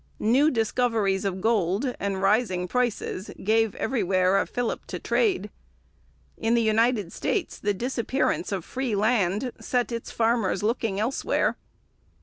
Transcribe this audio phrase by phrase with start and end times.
[0.17, 5.51] New discoveries of gold and rising prices gave everywhere a fillip to trade.
[6.39, 11.55] In the United States the disappearance of free land set its farmers looking elsewhere.